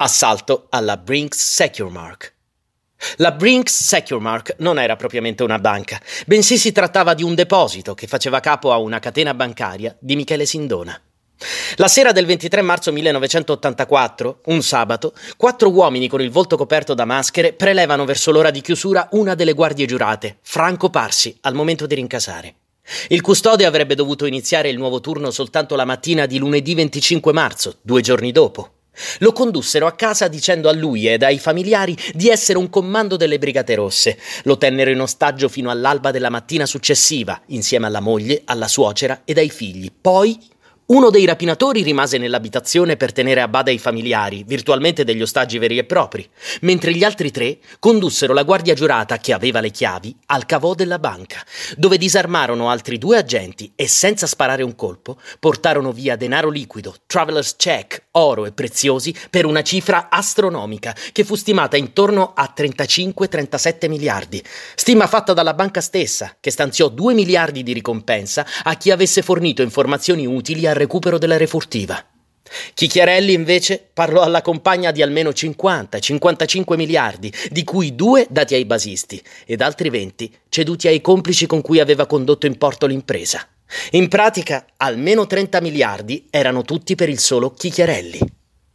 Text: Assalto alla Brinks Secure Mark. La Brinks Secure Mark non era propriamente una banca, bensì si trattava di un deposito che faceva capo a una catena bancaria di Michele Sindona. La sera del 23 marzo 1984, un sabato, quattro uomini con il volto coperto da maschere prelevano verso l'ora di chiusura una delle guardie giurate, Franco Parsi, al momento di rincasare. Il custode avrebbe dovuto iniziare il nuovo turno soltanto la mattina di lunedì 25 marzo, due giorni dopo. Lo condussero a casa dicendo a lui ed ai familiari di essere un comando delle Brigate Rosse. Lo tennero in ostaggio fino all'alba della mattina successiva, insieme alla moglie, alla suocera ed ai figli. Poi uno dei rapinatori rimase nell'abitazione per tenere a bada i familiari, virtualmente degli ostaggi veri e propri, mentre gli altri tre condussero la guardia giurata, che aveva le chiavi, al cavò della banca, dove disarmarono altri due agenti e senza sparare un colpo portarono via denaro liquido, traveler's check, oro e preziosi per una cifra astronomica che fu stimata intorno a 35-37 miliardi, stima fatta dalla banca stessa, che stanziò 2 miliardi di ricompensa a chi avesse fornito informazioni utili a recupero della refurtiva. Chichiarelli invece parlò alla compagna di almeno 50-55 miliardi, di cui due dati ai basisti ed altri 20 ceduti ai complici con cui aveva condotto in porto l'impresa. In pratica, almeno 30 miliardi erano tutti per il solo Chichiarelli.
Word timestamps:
Assalto 0.00 0.66
alla 0.70 0.96
Brinks 0.96 1.54
Secure 1.54 1.90
Mark. 1.90 2.34
La 3.16 3.32
Brinks 3.32 3.82
Secure 3.82 4.20
Mark 4.20 4.54
non 4.58 4.78
era 4.78 4.94
propriamente 4.94 5.42
una 5.42 5.58
banca, 5.58 6.00
bensì 6.24 6.56
si 6.56 6.70
trattava 6.70 7.14
di 7.14 7.24
un 7.24 7.34
deposito 7.34 7.94
che 7.94 8.06
faceva 8.06 8.38
capo 8.38 8.70
a 8.70 8.78
una 8.78 9.00
catena 9.00 9.34
bancaria 9.34 9.96
di 9.98 10.14
Michele 10.14 10.46
Sindona. 10.46 11.00
La 11.78 11.88
sera 11.88 12.12
del 12.12 12.26
23 12.26 12.62
marzo 12.62 12.92
1984, 12.92 14.42
un 14.44 14.62
sabato, 14.62 15.14
quattro 15.36 15.68
uomini 15.72 16.06
con 16.06 16.20
il 16.20 16.30
volto 16.30 16.56
coperto 16.56 16.94
da 16.94 17.04
maschere 17.04 17.52
prelevano 17.52 18.04
verso 18.04 18.30
l'ora 18.30 18.52
di 18.52 18.60
chiusura 18.60 19.08
una 19.12 19.34
delle 19.34 19.52
guardie 19.52 19.86
giurate, 19.86 20.38
Franco 20.42 20.90
Parsi, 20.90 21.36
al 21.40 21.54
momento 21.54 21.86
di 21.86 21.96
rincasare. 21.96 22.54
Il 23.08 23.20
custode 23.20 23.64
avrebbe 23.64 23.96
dovuto 23.96 24.26
iniziare 24.26 24.68
il 24.68 24.78
nuovo 24.78 25.00
turno 25.00 25.32
soltanto 25.32 25.74
la 25.74 25.84
mattina 25.84 26.26
di 26.26 26.38
lunedì 26.38 26.76
25 26.76 27.32
marzo, 27.32 27.78
due 27.82 28.00
giorni 28.00 28.30
dopo. 28.30 28.74
Lo 29.18 29.32
condussero 29.32 29.86
a 29.86 29.92
casa 29.92 30.28
dicendo 30.28 30.68
a 30.68 30.72
lui 30.72 31.06
ed 31.06 31.22
ai 31.22 31.38
familiari 31.38 31.96
di 32.14 32.28
essere 32.28 32.58
un 32.58 32.68
comando 32.70 33.16
delle 33.16 33.38
Brigate 33.38 33.74
Rosse. 33.74 34.18
Lo 34.44 34.58
tennero 34.58 34.90
in 34.90 35.00
ostaggio 35.00 35.48
fino 35.48 35.70
all'alba 35.70 36.10
della 36.10 36.30
mattina 36.30 36.66
successiva, 36.66 37.40
insieme 37.46 37.86
alla 37.86 38.00
moglie, 38.00 38.42
alla 38.44 38.68
suocera 38.68 39.22
ed 39.24 39.38
ai 39.38 39.50
figli. 39.50 39.90
Poi 40.00 40.38
uno 40.90 41.10
dei 41.10 41.26
rapinatori 41.26 41.82
rimase 41.82 42.16
nell'abitazione 42.16 42.96
per 42.96 43.12
tenere 43.12 43.42
a 43.42 43.48
bada 43.48 43.70
i 43.70 43.78
familiari, 43.78 44.42
virtualmente 44.46 45.04
degli 45.04 45.20
ostaggi 45.20 45.58
veri 45.58 45.76
e 45.76 45.84
propri, 45.84 46.26
mentre 46.62 46.94
gli 46.94 47.04
altri 47.04 47.30
tre 47.30 47.58
condussero 47.78 48.32
la 48.32 48.42
guardia 48.42 48.72
giurata, 48.72 49.18
che 49.18 49.34
aveva 49.34 49.60
le 49.60 49.70
chiavi, 49.70 50.16
al 50.26 50.46
cavò 50.46 50.72
della 50.72 50.98
banca, 50.98 51.44
dove 51.76 51.98
disarmarono 51.98 52.70
altri 52.70 52.96
due 52.96 53.18
agenti 53.18 53.70
e 53.76 53.86
senza 53.86 54.26
sparare 54.26 54.62
un 54.62 54.74
colpo 54.74 55.20
portarono 55.38 55.92
via 55.92 56.16
denaro 56.16 56.48
liquido, 56.48 56.94
traveler's 57.04 57.54
check, 57.56 58.04
oro 58.12 58.46
e 58.46 58.52
preziosi 58.52 59.14
per 59.28 59.44
una 59.44 59.62
cifra 59.62 60.08
astronomica 60.08 60.96
che 61.12 61.22
fu 61.22 61.34
stimata 61.34 61.76
intorno 61.76 62.32
a 62.34 62.50
35-37 62.56 63.90
miliardi, 63.90 64.42
stima 64.74 65.06
fatta 65.06 65.34
dalla 65.34 65.52
banca 65.52 65.82
stessa, 65.82 66.34
che 66.40 66.50
stanziò 66.50 66.88
2 66.88 67.12
miliardi 67.12 67.62
di 67.62 67.74
ricompensa 67.74 68.46
a 68.62 68.74
chi 68.76 68.90
avesse 68.90 69.20
fornito 69.20 69.60
informazioni 69.60 70.24
utili 70.24 70.66
a 70.66 70.76
recupero 70.78 71.18
della 71.18 71.36
refurtiva. 71.36 72.02
Chichiarelli 72.74 73.32
invece 73.32 73.86
parlò 73.92 74.22
alla 74.22 74.40
compagna 74.40 74.90
di 74.90 75.02
almeno 75.02 75.30
50-55 75.30 76.76
miliardi, 76.76 77.32
di 77.50 77.64
cui 77.64 77.94
due 77.94 78.26
dati 78.30 78.54
ai 78.54 78.64
basisti 78.64 79.22
ed 79.44 79.60
altri 79.60 79.90
20 79.90 80.32
ceduti 80.48 80.88
ai 80.88 81.00
complici 81.00 81.46
con 81.46 81.60
cui 81.60 81.80
aveva 81.80 82.06
condotto 82.06 82.46
in 82.46 82.56
porto 82.56 82.86
l'impresa. 82.86 83.46
In 83.90 84.08
pratica, 84.08 84.64
almeno 84.78 85.26
30 85.26 85.60
miliardi 85.60 86.26
erano 86.30 86.62
tutti 86.62 86.94
per 86.94 87.10
il 87.10 87.18
solo 87.18 87.52
Chichiarelli. 87.52 88.37